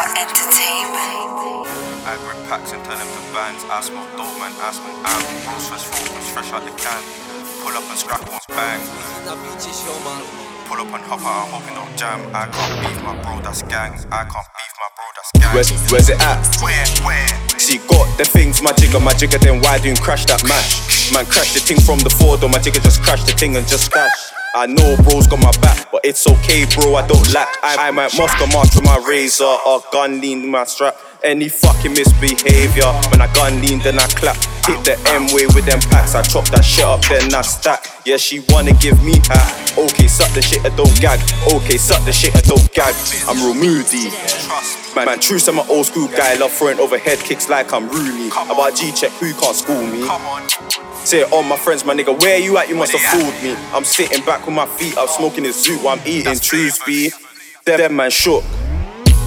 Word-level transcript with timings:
Squad 0.00 0.16
Entertainment. 0.16 1.66
I 2.08 2.16
grip 2.24 2.40
packs 2.48 2.72
and 2.72 2.84
turn 2.84 2.96
them 2.96 3.08
to 3.08 3.22
bands. 3.32 3.64
I 3.68 3.80
smoke 3.80 4.08
dope, 4.16 4.32
man. 4.40 4.52
I 4.56 4.72
smoke 4.72 4.96
am. 4.96 5.20
Bros 5.44 5.68
fresh 5.68 5.84
focus, 5.84 6.30
fresh 6.32 6.52
out 6.52 6.64
the 6.64 6.70
can. 6.72 7.02
Pull 7.60 7.76
up 7.76 7.84
and 7.84 7.98
scrap 7.98 8.20
ones 8.28 8.46
bang. 8.48 8.80
Pull 10.68 10.80
up 10.80 10.94
and 10.94 11.04
hop 11.04 11.20
out, 11.20 11.48
hoping 11.52 11.74
don't 11.74 11.96
jam. 11.98 12.20
I 12.34 12.46
can't 12.48 12.80
beef 12.80 13.02
my 13.02 13.20
bro, 13.22 13.40
that's 13.40 13.62
gang. 13.64 13.92
I 14.12 14.24
can't 14.24 14.59
Where's, 15.52 15.70
where's 15.90 16.08
it 16.08 16.20
at? 16.20 16.42
She 17.58 17.78
got 17.90 18.06
the 18.18 18.24
things, 18.24 18.62
my 18.62 18.72
jigger, 18.72 19.00
my 19.00 19.12
jigger, 19.12 19.38
then 19.38 19.60
why 19.60 19.78
do 19.78 19.88
you 19.88 19.96
crash 19.96 20.24
that 20.26 20.42
match? 20.46 21.12
Man, 21.12 21.26
crash 21.26 21.54
the 21.54 21.60
thing 21.60 21.80
from 21.80 21.98
the 21.98 22.10
Ford, 22.10 22.42
or 22.42 22.48
my 22.48 22.58
jigger 22.58 22.80
just 22.80 23.02
crash 23.02 23.24
the 23.24 23.32
thing 23.32 23.56
and 23.56 23.66
just 23.66 23.90
crash. 23.90 24.32
I 24.54 24.66
know 24.66 24.96
bro's 25.02 25.26
got 25.26 25.38
my 25.38 25.52
back, 25.58 25.90
but 25.92 26.00
it's 26.04 26.26
okay, 26.26 26.66
bro, 26.74 26.94
I 26.94 27.06
don't 27.06 27.22
lack. 27.34 27.48
I, 27.62 27.88
I 27.88 27.90
might 27.90 28.16
Moscow 28.16 28.46
march 28.46 28.74
with 28.74 28.84
my 28.84 28.98
razor, 29.06 29.44
or 29.44 29.82
gun 29.92 30.20
lean 30.20 30.50
my 30.50 30.64
strap. 30.64 30.96
Any 31.22 31.48
fucking 31.48 31.92
misbehavior, 31.92 32.90
when 33.10 33.20
I 33.20 33.32
gun 33.34 33.60
lean, 33.60 33.78
then 33.80 33.98
I 33.98 34.06
clap. 34.06 34.36
Hit 34.66 34.82
the 34.86 34.96
M 35.10 35.26
way 35.34 35.46
with 35.50 35.66
them 35.66 35.80
packs, 35.90 36.14
I 36.14 36.22
chop 36.22 36.46
that 36.50 36.64
shit 36.64 36.84
up, 36.84 37.02
then 37.06 37.34
I 37.34 37.42
stack. 37.42 37.86
Yeah, 38.06 38.16
she 38.16 38.40
wanna 38.48 38.72
give 38.74 39.02
me 39.04 39.18
hat. 39.26 39.74
Okay, 39.78 40.06
suck 40.06 40.32
the 40.34 40.42
shit, 40.42 40.64
I 40.64 40.74
don't 40.74 40.94
gag. 41.00 41.20
Okay, 41.52 41.76
suck 41.76 42.04
the 42.04 42.12
shit, 42.12 42.34
I 42.34 42.40
don't 42.42 42.72
gag. 42.72 42.94
I'm 43.28 43.38
real 43.42 43.54
moody. 43.54 44.10
Man, 44.96 45.06
man, 45.06 45.20
true, 45.20 45.38
I'm 45.46 45.58
an 45.58 45.66
old 45.68 45.86
school 45.86 46.08
guy. 46.08 46.34
Love 46.34 46.52
throwing 46.52 46.78
overhead 46.80 47.18
kicks 47.18 47.48
like 47.48 47.72
I'm 47.72 47.88
Rooney. 47.88 48.28
About 48.28 48.74
G 48.74 48.90
check, 48.92 49.12
who 49.12 49.32
can't 49.34 49.54
school 49.56 49.80
me? 49.86 50.04
Come 50.04 50.22
on. 50.26 50.48
Say 51.06 51.20
it 51.20 51.32
on 51.32 51.48
my 51.48 51.56
friends, 51.56 51.84
my 51.84 51.94
nigga, 51.94 52.18
where 52.20 52.38
you 52.38 52.58
at? 52.58 52.68
You 52.68 52.74
must 52.74 52.92
have 52.92 53.00
fooled 53.00 53.34
me. 53.42 53.54
I'm 53.72 53.84
sitting 53.84 54.24
back 54.24 54.44
with 54.46 54.54
my 54.54 54.66
feet 54.66 54.96
up, 54.98 55.08
smoking 55.08 55.44
this 55.44 55.66
zoot 55.66 55.82
while 55.82 55.98
I'm 55.98 56.06
eating 56.06 56.38
truth 56.38 56.84
be. 56.84 57.10
Them, 57.64 57.78
them 57.78 57.96
man 57.96 58.10
shook. 58.10 58.42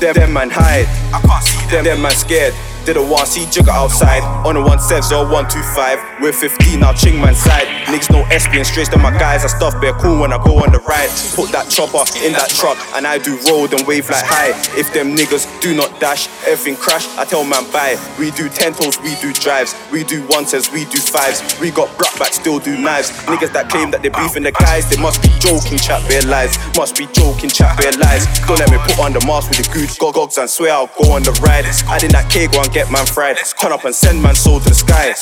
Them, 0.00 0.14
them 0.14 0.32
man 0.32 0.50
hide. 0.50 0.86
I 1.12 1.20
can't 1.26 1.44
see 1.44 1.70
Them, 1.70 1.84
them. 1.84 2.02
man 2.02 2.12
scared. 2.12 2.54
Didn't 2.86 3.10
want 3.10 3.26
see 3.28 3.44
jigger 3.50 3.70
outside. 3.72 4.22
On 4.46 4.56
a 4.56 4.60
170 4.60 5.12
or 5.14 5.24
125. 5.28 6.22
We're 6.22 6.32
15 6.32 6.80
now, 6.80 6.92
ching 6.94 7.20
man 7.20 7.34
side. 7.34 7.66
Niggas 7.88 8.12
no 8.12 8.20
SP 8.28 8.60
and 8.60 8.66
straight 8.66 8.92
to 8.92 8.98
my 8.98 9.10
guys. 9.16 9.44
I 9.44 9.48
stuff 9.48 9.80
bare 9.80 9.94
cool 9.94 10.20
when 10.20 10.32
I 10.32 10.36
go 10.44 10.60
on 10.60 10.72
the 10.72 10.78
ride. 10.84 11.08
Put 11.32 11.48
that 11.56 11.72
chopper 11.72 12.04
in 12.20 12.36
that 12.36 12.52
truck 12.52 12.76
and 12.92 13.06
I 13.06 13.16
do 13.16 13.40
roll 13.48 13.64
and 13.64 13.80
wave 13.88 14.10
like 14.12 14.24
high. 14.28 14.52
If 14.76 14.92
them 14.92 15.16
niggas 15.16 15.48
do 15.60 15.74
not 15.74 15.88
dash, 15.98 16.28
everything 16.44 16.76
crash. 16.76 17.08
I 17.16 17.24
tell 17.24 17.44
man 17.44 17.64
bye. 17.72 17.96
We 18.20 18.30
do 18.32 18.48
ten 18.52 18.74
toes, 18.76 19.00
we 19.00 19.16
do 19.24 19.32
drives. 19.32 19.72
We 19.90 20.04
do 20.04 20.20
one 20.28 20.44
says, 20.44 20.68
we 20.70 20.84
do 20.92 21.00
fives. 21.00 21.40
We 21.60 21.70
got 21.70 21.88
brat 21.96 22.12
back, 22.18 22.34
still 22.36 22.58
do 22.58 22.76
knives. 22.76 23.10
Niggas 23.24 23.52
that 23.56 23.70
claim 23.70 23.90
that 23.92 24.02
they 24.02 24.10
beefing 24.12 24.44
the 24.44 24.52
guys, 24.52 24.84
they 24.92 25.00
must 25.00 25.22
be 25.24 25.32
joking, 25.40 25.78
chat 25.80 26.04
bare 26.12 26.22
lies. 26.28 26.60
Must 26.76 26.92
be 26.92 27.08
joking, 27.16 27.48
chat 27.48 27.72
bare 27.80 27.96
lies. 27.96 28.28
Don't 28.44 28.60
let 28.60 28.70
me 28.70 28.76
put 28.84 29.00
on 29.00 29.12
the 29.16 29.24
mask 29.24 29.48
with 29.48 29.64
the 29.64 29.68
gooch 29.72 29.98
gog- 29.98 30.14
gogs 30.14 30.36
and 30.36 30.50
swear 30.50 30.72
I'll 30.76 30.92
go 31.00 31.16
on 31.16 31.22
the 31.24 31.32
ride. 31.40 31.64
I 31.88 31.98
did 31.98 32.12
that 32.12 32.28
go 32.28 32.60
and 32.60 32.72
get 32.72 32.92
man 32.92 33.06
fried. 33.06 33.38
Turn 33.56 33.72
up 33.72 33.84
and 33.84 33.94
send 33.94 34.22
man 34.22 34.34
soul 34.34 34.60
to 34.60 34.68
the 34.68 34.74
sky. 34.74 35.14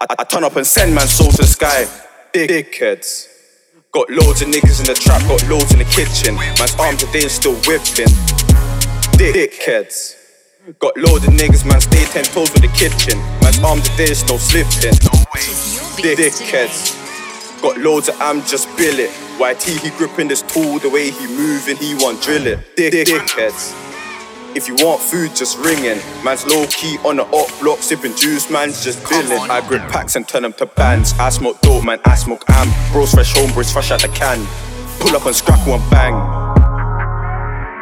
I, 0.00 0.24
turn 0.24 0.44
up 0.44 0.56
and 0.56 0.66
send 0.66 0.94
man 0.94 1.06
soul 1.06 1.30
to 1.30 1.36
the 1.38 1.46
sky. 1.46 1.84
Big 2.32 2.48
dickheads. 2.48 3.26
Got 3.92 4.08
loads 4.08 4.40
of 4.40 4.48
niggas 4.48 4.80
in 4.80 4.86
the 4.86 4.94
trap, 4.94 5.20
got 5.28 5.42
loads 5.48 5.72
in 5.72 5.78
the 5.78 5.84
kitchen. 5.84 6.36
Man's 6.36 6.74
arms 6.76 7.04
today 7.04 7.24
is 7.26 7.32
still 7.32 7.54
whipping. 7.68 8.08
Dick- 9.18 9.34
Dickheads. 9.52 10.16
Got 10.78 10.96
loads 10.96 11.26
of 11.26 11.34
niggas, 11.34 11.66
man, 11.66 11.80
stay 11.80 12.04
ten 12.06 12.24
toes 12.24 12.50
with 12.52 12.62
the 12.62 12.72
kitchen. 12.72 13.18
Man's 13.42 13.58
arms 13.62 13.88
today 13.90 14.10
is 14.12 14.24
no 14.28 14.36
slipping. 14.38 14.96
Dick- 16.00 16.18
Dickheads. 16.18 16.96
Got 17.60 17.76
loads 17.78 18.08
of 18.08 18.18
am 18.22 18.40
just 18.44 18.74
bill 18.78 18.98
it. 18.98 19.10
YT 19.38 19.62
he 19.82 19.90
gripping 19.98 20.28
this 20.28 20.40
tool, 20.42 20.78
the 20.78 20.88
way 20.88 21.10
he 21.10 21.26
moving, 21.26 21.76
he 21.76 21.94
want 21.96 22.22
drill 22.22 22.46
it. 22.46 22.74
Dick- 22.76 22.94
Dickheads. 23.06 23.74
If 24.52 24.66
you 24.66 24.74
want 24.84 25.00
food, 25.00 25.36
just 25.36 25.58
ringing. 25.58 25.98
Man's 26.24 26.44
low 26.44 26.66
key 26.66 26.98
on 27.04 27.16
the 27.16 27.24
up 27.24 27.48
block, 27.60 27.78
sipping 27.78 28.16
juice, 28.16 28.50
man's 28.50 28.82
just 28.82 28.98
billing. 29.08 29.48
I 29.48 29.66
grip 29.68 29.82
packs 29.82 30.16
and 30.16 30.26
turn 30.26 30.42
them 30.42 30.52
to 30.54 30.66
bands. 30.66 31.12
I 31.20 31.28
smoke 31.30 31.60
dope, 31.60 31.84
man, 31.84 32.00
I 32.04 32.16
smoke 32.16 32.44
am. 32.48 32.68
Bros 32.92 33.12
fresh 33.12 33.32
home, 33.32 33.52
bros 33.52 33.70
fresh 33.72 33.92
out 33.92 34.02
the 34.02 34.08
can. 34.08 34.44
Pull 34.98 35.14
up 35.14 35.24
and 35.26 35.36
scrackle 35.36 35.74
and 35.74 35.90
bang. 35.90 36.14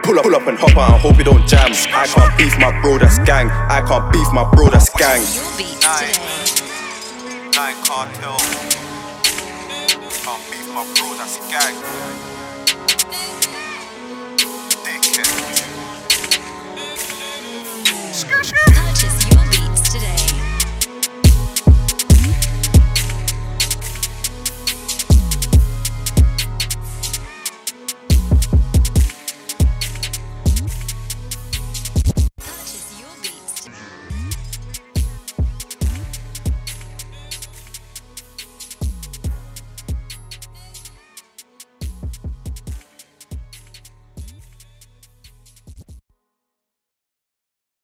Pull 0.02 0.18
up, 0.18 0.24
pull 0.24 0.36
up 0.36 0.46
and 0.46 0.58
hop 0.58 0.76
out 0.76 0.92
and 0.92 1.00
hope 1.00 1.18
it 1.18 1.24
don't 1.24 1.46
jam. 1.48 1.72
I 1.94 2.06
can't 2.06 2.36
beef 2.36 2.58
my 2.58 2.78
bro, 2.82 2.98
that's 2.98 3.18
gang. 3.20 3.48
I 3.48 3.82
can't 3.88 4.12
beef 4.12 4.30
my 4.32 4.44
bro, 4.52 4.68
that's 4.68 4.90
gang. 4.90 5.20
New 5.20 5.56
beats 5.56 5.82
Nine. 5.82 6.12
today. 6.12 7.50
Nine 7.56 7.76
cartel. 7.84 8.36
Can't 10.20 10.42
beef 10.50 10.68
my 10.74 10.84
bro, 10.96 11.16
that's 11.16 11.38
gang. 11.48 12.27
Skr, 18.18 18.42
skr. 18.42 18.67